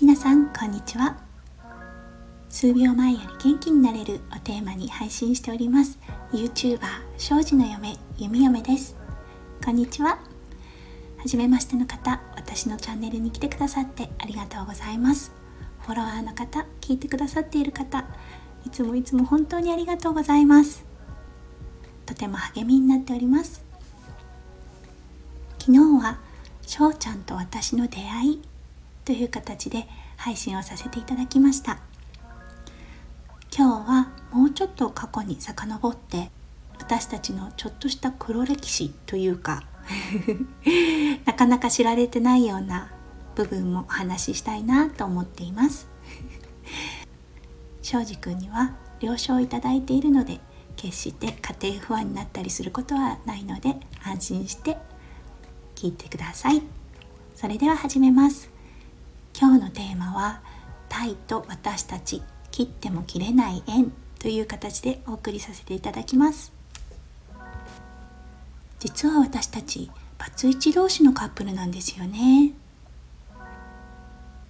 [0.00, 1.18] 皆さんこんにちは。
[2.48, 5.98] 数秒前より元気になれるをテーマに配信しております。
[6.32, 6.80] YouTuber
[7.18, 8.96] 庄司の嫁弓嫁です。
[9.62, 10.18] こんにちは。
[11.18, 15.32] 初めましての方私のチャンネルに来てくださってありがとうございます。
[15.80, 18.06] フォロワーの方聞いてくださっている方
[18.64, 20.86] いつもいつも本当にありがとうございます。
[22.06, 23.67] とても励みになっております。
[25.68, 26.18] 昨日は
[26.62, 28.42] 翔ちゃんと私の出会い
[29.04, 29.86] という形で
[30.16, 31.78] 配信をさせていただきました。
[33.54, 36.30] 今日はもうちょっと過去に遡って
[36.78, 39.62] 私たちのちょっとした黒歴史というか
[41.26, 42.90] なかなか知られてないような
[43.34, 45.86] 部分もお話ししたいなと思っています。
[47.82, 50.40] 庄司くんには了承いただいているので
[50.76, 54.78] 決して家庭不安になったりすることはないので安心して
[55.78, 56.60] 聞いてください。
[57.36, 58.50] それでは始めます。
[59.38, 60.40] 今日のテーマは
[60.88, 66.52] タイと私たち切っても切れない縁という形でお送りさせていただきます。
[68.80, 72.54] 実は私たちバツイチ同士のカップルなんですよね。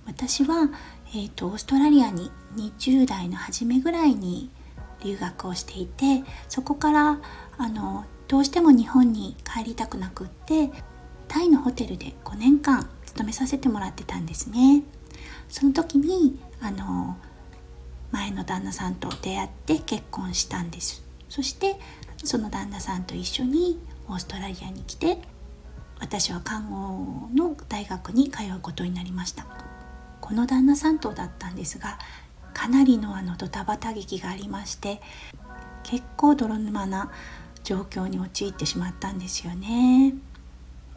[0.07, 0.71] 私は、
[1.11, 4.49] えーと、オーストラリアに20代の初めぐらいに
[5.05, 7.19] 留学をしていてそこから
[7.59, 10.71] あのどうしても日本に帰りたくなくって
[11.29, 14.83] タイのホテルで5年間勤めさせてもらってたんですね。
[15.49, 17.17] その時にあの
[18.11, 21.05] 前の旦那さんと出会って結婚したんです。
[21.29, 21.79] そして
[22.25, 25.19] その旦那さんと一緒にオーストラリアに来て
[26.01, 29.47] 私は看護の大学に通うことになりました。
[30.21, 31.99] この旦那さんとだったんですが
[32.53, 35.01] かなりのあのドタバタ劇がありまして
[35.85, 37.11] 結構泥沼な
[37.63, 40.15] 状況に陥ってしまったんですよね。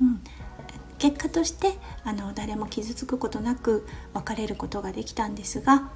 [0.02, 0.22] うん、
[0.98, 5.92] 結果としてあの誰も傷つくことなく別れることができたんですが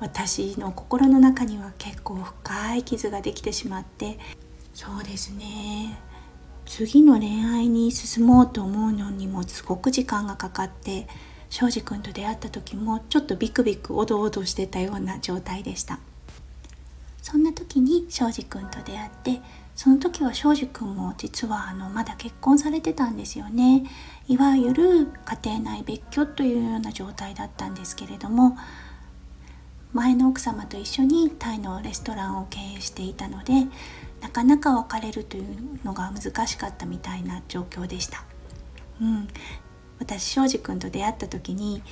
[0.00, 4.18] 私の心の中には結構深い傷ができてしまって
[4.74, 5.98] そうですね。
[6.64, 11.06] 次の恋愛に進もうと思うのにもすごく時間がかかって
[11.50, 15.98] 庄司君と出会った時もちょっとビクビクおどおどしてたような状態でした。
[17.22, 19.40] そんな時に庄司君と出会って
[19.74, 23.84] その時は庄司君も実はあのまだ結婚されてたんですよね
[24.28, 28.58] いわゆる家庭内別居というような状態だったんですけれども
[29.92, 33.52] 前の奥様と一緒にタイのレストランを経営していたので
[34.20, 38.24] なかなか別れるというのが難しかったみたいな状況でした。
[39.00, 39.28] うん、
[39.98, 41.82] 私庄司君と出会った時に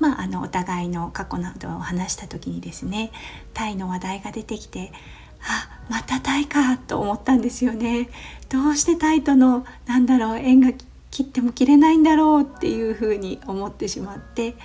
[0.00, 3.12] まあ、あのお互いの過去などを話した時にですね
[3.52, 4.92] タイの話題が出てきて
[5.40, 8.08] あまたタイかと思ったんですよね。
[8.48, 10.72] どうしてタイとのなんだろう縁が
[11.10, 14.56] 切っても切れないんだろうっていうふうに思ってしまって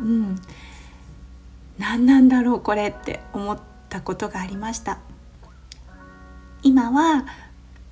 [0.00, 0.40] うん
[1.78, 3.58] 何なんだろうこれって思っ
[3.88, 4.98] たことがありました。
[6.62, 7.26] 今は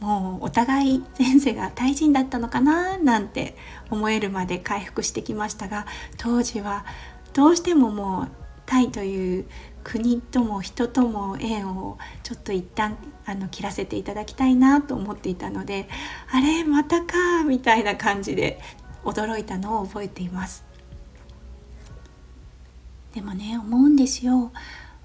[0.02, 3.56] もうお互い前世がタイ人だったのかななんて
[3.88, 5.86] 思えるまで回復してきましたが
[6.18, 6.84] 当時は
[7.34, 8.28] どうしてももう
[8.66, 9.46] タイという
[9.84, 12.96] 国とも人とも縁をちょっと一旦
[13.26, 15.88] あの切らせていただきたいなと思っていたので
[16.32, 18.60] あれまたかみたいな感じで
[19.04, 20.64] 驚いたのを覚えています。
[23.14, 24.52] でもね思うんですよ。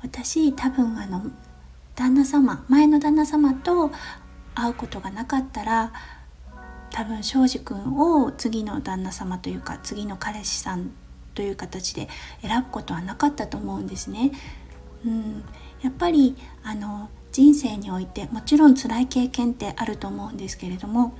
[0.01, 1.23] 私多分あの
[1.95, 3.91] 旦那様前の旦那様と
[4.57, 5.93] 会うことがなかったら
[6.89, 10.91] 多分庄司君を次の旦那様というか次の彼氏さん
[11.35, 12.07] という形で
[12.41, 14.31] 選ぶことはなかったと思うんですね。
[15.05, 15.43] うん、
[15.81, 21.13] やっぱりあの人生においてもちろん辛い経験ってあると思うんですけれども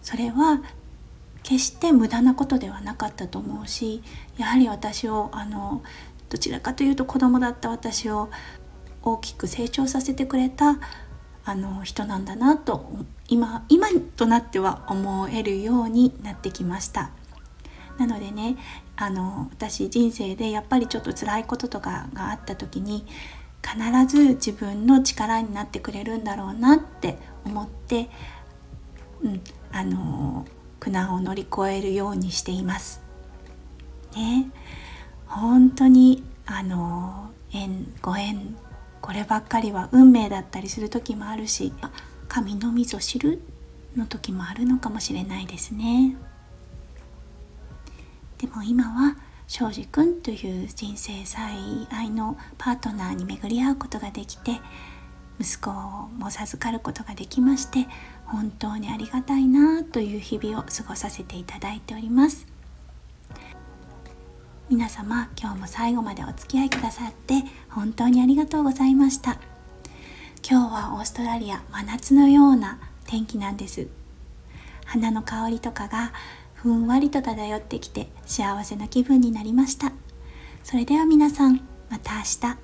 [0.00, 0.62] それは
[1.42, 4.02] 決して無駄なことではなかったと思うし
[4.38, 5.82] やはり私をあの
[6.30, 8.30] どちらかというと子供だった私を
[9.02, 10.78] 大きく成長させてくれた
[11.44, 12.90] あの人なんだなと
[13.28, 17.10] 今今となっては思えるようになってきました
[17.98, 18.56] なのでね
[18.96, 23.06] あの私人生でやっぱりちょっと辛いこととかがあった時に
[23.62, 28.10] 必ず自分の力になってくれるんだろうなって思って、
[29.22, 29.40] うん、
[29.72, 30.44] あの
[30.80, 33.00] 苦難を乗り越えるようにしています。
[34.14, 34.50] ね、
[35.26, 38.54] 本当にあの縁ご縁
[39.04, 41.74] こればっかりは運命だったりする時もあるし
[42.26, 43.42] 神のみぞ知る
[43.94, 46.16] の時もあるのかもしれないですね。
[48.38, 51.52] でも今は庄司くんという人生最
[51.90, 54.52] 愛のパートナーに巡り合うことができて
[55.38, 57.86] 息子も授かることができまして
[58.24, 62.53] 本当にありがたいなという日々を過ごさせていただいております。
[64.70, 69.38] 皆様今日も最後までお付き合いくださって本当にありがとうございました。
[70.48, 73.88] 今日はオーストラリア真夏のような天気なんです。
[74.86, 76.12] 花の香りとかが
[76.54, 79.92] ふんわりと漂ってきて幸せな気分になりました。
[80.62, 82.63] それでは皆さんまた明日。